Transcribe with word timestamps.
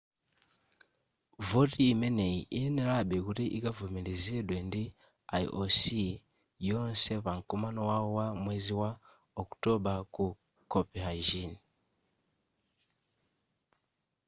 voti 1.47 1.81
imeneyi 1.93 2.39
iyenerabe 2.55 3.17
kuti 3.25 3.45
ikavomerezedwe 3.57 4.57
ndi 4.67 4.83
ioc 5.41 5.79
yonse 6.67 7.13
pa 7.23 7.31
mkumano 7.37 7.81
wawo 7.89 8.09
wa 8.19 8.27
mwezi 8.43 8.73
wa 8.81 8.91
okutobala 9.41 10.01
ku 10.13 10.25
copenhagen 10.71 11.51